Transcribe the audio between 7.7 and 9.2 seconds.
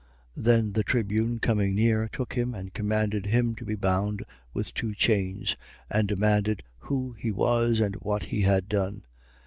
and what he had done.